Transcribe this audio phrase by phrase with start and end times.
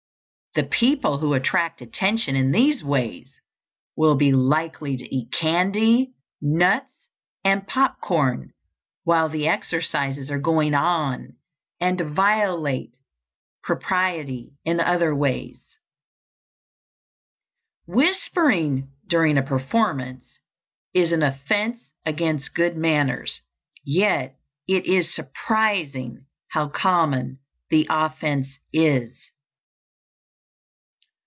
[0.53, 3.39] The people who attract attention in these ways
[3.95, 6.91] will be likely to eat candy, nuts,
[7.41, 8.51] and popped corn
[9.05, 11.37] while the exercises are going on,
[11.79, 12.91] and to violate
[13.63, 15.57] propriety in other ways.
[17.87, 20.39] Whispering during a performance
[20.93, 23.39] is an offence against good manners;
[23.85, 24.37] yet
[24.67, 27.39] it is surprising how common
[27.69, 29.17] the offence is.